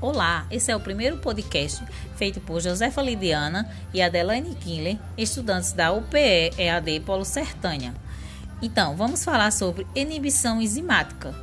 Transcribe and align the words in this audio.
Olá, 0.00 0.46
esse 0.48 0.70
é 0.70 0.76
o 0.76 0.80
primeiro 0.80 1.18
podcast 1.18 1.84
feito 2.14 2.40
por 2.40 2.60
Josefa 2.60 3.02
Lidiana 3.02 3.68
e 3.92 4.00
Adelaine 4.00 4.54
Killer, 4.54 4.96
estudantes 5.16 5.72
da 5.72 5.90
UPE 5.90 6.52
EAD 6.56 7.00
Polo 7.00 7.24
Sertânia. 7.24 7.92
Então, 8.62 8.94
vamos 8.94 9.24
falar 9.24 9.50
sobre 9.50 9.88
inibição 9.96 10.62
enzimática. 10.62 11.34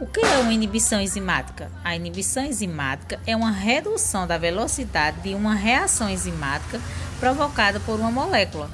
O 0.00 0.08
que 0.08 0.18
é 0.18 0.38
uma 0.38 0.52
inibição 0.52 1.00
enzimática? 1.00 1.70
A 1.84 1.94
inibição 1.94 2.44
enzimática 2.44 3.20
é 3.24 3.36
uma 3.36 3.52
redução 3.52 4.26
da 4.26 4.38
velocidade 4.38 5.20
de 5.20 5.32
uma 5.32 5.54
reação 5.54 6.10
enzimática 6.10 6.80
provocada 7.20 7.78
por 7.78 8.00
uma 8.00 8.10
molécula 8.10 8.68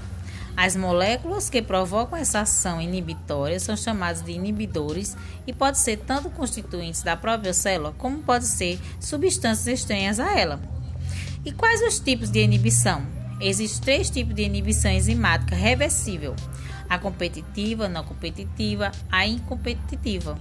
as 0.63 0.77
moléculas 0.77 1.49
que 1.49 1.63
provocam 1.63 2.19
essa 2.19 2.41
ação 2.41 2.83
inibitória 2.83 3.59
são 3.59 3.75
chamadas 3.75 4.21
de 4.21 4.33
inibidores 4.33 5.17
e 5.47 5.55
pode 5.55 5.79
ser 5.79 5.97
tanto 5.97 6.29
constituintes 6.29 7.03
da 7.03 7.17
própria 7.17 7.55
célula 7.55 7.95
como 7.97 8.19
pode 8.19 8.45
ser 8.47 8.79
substâncias 9.01 9.81
estranhas 9.81 10.21
a 10.21 10.39
ela. 10.39 10.61
E 11.47 11.51
quais 11.51 11.81
os 11.81 11.99
tipos 11.99 12.29
de 12.29 12.41
inibição? 12.41 13.01
Existem 13.41 13.81
três 13.81 14.11
tipos 14.11 14.35
de 14.35 14.43
inibição 14.43 14.91
enzimática 14.91 15.57
reversível: 15.57 16.37
a 16.91 16.99
competitiva, 16.99 17.89
não 17.89 18.05
competitiva, 18.05 18.93
a 19.11 19.27
incompetitiva. 19.27 20.39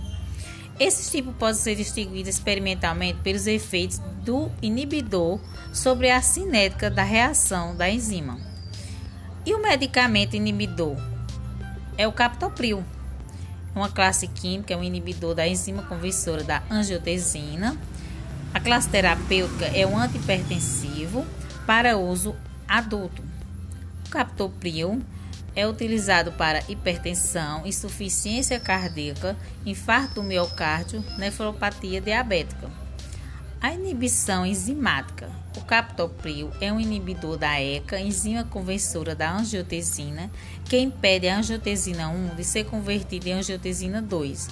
Esses 0.77 1.09
tipos 1.09 1.33
podem 1.35 1.55
ser 1.55 1.75
distinguidos 1.77 2.35
experimentalmente 2.35 3.21
pelos 3.21 3.47
efeitos 3.47 3.99
do 4.25 4.51
inibidor 4.61 5.39
sobre 5.71 6.11
a 6.11 6.21
cinética 6.21 6.91
da 6.91 7.03
reação 7.03 7.73
da 7.73 7.89
enzima. 7.89 8.48
E 9.45 9.53
o 9.53 9.61
medicamento 9.61 10.35
inibidor? 10.35 10.97
É 11.97 12.07
o 12.07 12.11
captopril. 12.11 12.83
Uma 13.73 13.89
classe 13.89 14.27
química, 14.27 14.73
é 14.73 14.77
um 14.77 14.83
inibidor 14.83 15.33
da 15.33 15.47
enzima 15.47 15.83
conversora 15.83 16.43
da 16.43 16.61
angiotensina. 16.69 17.77
A 18.53 18.59
classe 18.59 18.89
terapêutica 18.89 19.65
é 19.67 19.87
um 19.87 19.97
antipertensivo 19.97 21.25
para 21.65 21.97
uso 21.97 22.35
adulto. 22.67 23.23
O 24.05 24.09
captopril 24.09 25.01
é 25.55 25.67
utilizado 25.67 26.31
para 26.33 26.63
hipertensão, 26.67 27.65
insuficiência 27.65 28.59
cardíaca, 28.59 29.37
infarto 29.65 30.15
do 30.15 30.23
miocárdio, 30.23 31.03
nefropatia 31.17 32.01
diabética. 32.01 32.69
A 33.61 33.73
inibição 33.73 34.45
enzimática. 34.45 35.29
O 35.59 35.65
captopril 35.69 36.51
é 36.61 36.71
um 36.71 36.79
inibidor 36.79 37.37
da 37.37 37.61
ECA, 37.61 37.99
enzima 37.99 38.45
conversora 38.45 39.13
da 39.13 39.29
angiotensina, 39.29 40.31
que 40.63 40.79
impede 40.79 41.27
a 41.27 41.37
angiotensina 41.37 42.07
1 42.07 42.35
de 42.35 42.45
ser 42.45 42.63
convertida 42.63 43.27
em 43.27 43.33
angiotensina 43.33 44.01
2. 44.01 44.47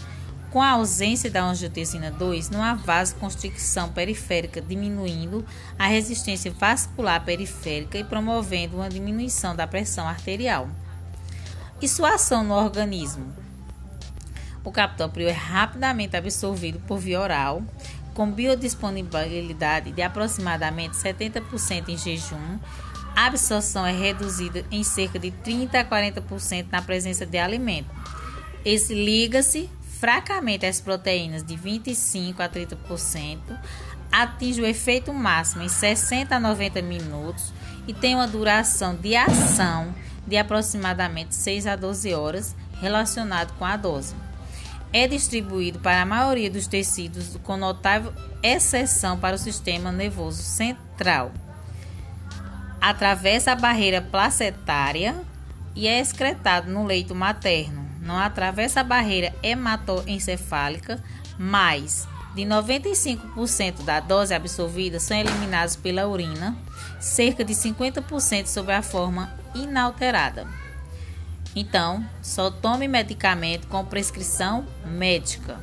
Com 0.52 0.62
a 0.62 0.72
ausência 0.72 1.32
da 1.32 1.46
angiotensina 1.46 2.12
2, 2.12 2.50
não 2.50 2.62
há 2.62 2.74
vasoconstricção 2.74 3.90
periférica, 3.90 4.62
diminuindo 4.62 5.46
a 5.80 5.88
resistência 5.88 6.52
vascular 6.52 7.24
periférica 7.24 7.98
e 7.98 8.04
promovendo 8.04 8.76
uma 8.76 8.90
diminuição 8.90 9.56
da 9.56 9.66
pressão 9.66 10.06
arterial. 10.06 10.70
E 11.82 11.88
sua 11.88 12.16
ação 12.16 12.44
no 12.44 12.54
organismo? 12.54 13.34
O 14.62 14.74
captopril 14.74 15.30
é 15.30 15.32
rapidamente 15.32 16.18
absorvido 16.18 16.82
por 16.82 16.98
via 16.98 17.22
oral 17.22 17.64
com 18.18 18.32
biodisponibilidade 18.32 19.92
de 19.92 20.02
aproximadamente 20.02 20.98
70% 20.98 21.90
em 21.90 21.96
jejum, 21.96 22.58
a 23.16 23.28
absorção 23.28 23.86
é 23.86 23.92
reduzida 23.92 24.66
em 24.72 24.84
cerca 24.84 25.20
de 25.20 25.30
30 25.30 25.80
a 25.80 25.86
40% 25.86 26.66
na 26.72 26.82
presença 26.82 27.28
de 27.28 27.38
alimento. 27.38 27.92
Esse 28.66 28.96
liga-se 28.96 29.70
fracamente 30.00 30.66
às 30.66 30.82
proteínas 30.82 31.44
de 31.44 31.56
25 31.56 32.42
a 32.42 32.50
30%, 32.50 33.38
atinge 34.12 34.64
o 34.64 34.66
efeito 34.66 35.14
máximo 35.14 35.62
em 35.62 35.70
60 35.70 36.36
a 36.36 36.40
90 36.40 36.82
minutos 36.82 37.54
e 37.88 37.94
tem 37.94 38.16
uma 38.16 38.28
duração 38.28 38.96
de 38.96 39.16
ação 39.16 39.94
de 40.26 40.38
aproximadamente 40.38 41.36
6 41.36 41.68
a 41.68 41.76
12 41.76 42.16
horas, 42.16 42.56
relacionado 42.82 43.54
com 43.60 43.66
a 43.66 43.78
dose 43.78 44.16
é 44.94 45.08
distribuído 45.08 45.80
para 45.80 46.02
a 46.02 46.06
maioria 46.06 46.50
dos 46.50 46.68
tecidos, 46.68 47.38
com 47.44 47.58
notável 47.58 48.14
exceção 48.42 49.18
para 49.18 49.36
o 49.36 49.40
sistema 49.40 49.92
nervoso 49.92 50.42
central. 50.42 51.32
Atravessa 52.80 53.52
a 53.52 53.56
barreira 53.56 54.02
placentária 54.02 55.16
e 55.76 55.88
é 55.88 56.00
excretado 56.00 56.72
no 56.72 56.86
leito 56.86 57.14
materno. 57.14 57.86
Não 58.02 58.18
atravessa 58.18 58.82
a 58.82 58.84
barreira 58.84 59.34
hematoencefálica, 59.44 61.04
mas 61.38 62.08
de 62.34 62.44
95% 62.44 63.84
da 63.84 64.00
dose 64.00 64.34
absorvida 64.34 65.00
são 65.00 65.18
eliminados 65.18 65.76
pela 65.76 66.08
urina, 66.08 66.56
cerca 67.00 67.44
de 67.44 67.54
50% 67.54 68.46
sob 68.46 68.72
a 68.72 68.82
forma 68.82 69.34
inalterada. 69.54 70.48
Então, 71.60 72.06
só 72.22 72.52
tome 72.52 72.88
medicamento 72.88 73.68
com 73.68 73.84
prescrição 73.84 74.64
médica. 74.86 75.60